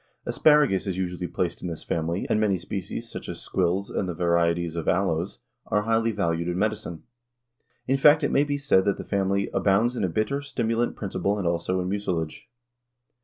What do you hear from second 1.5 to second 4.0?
in this family and many species, such as squills